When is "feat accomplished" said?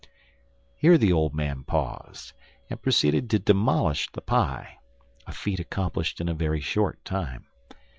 5.31-6.19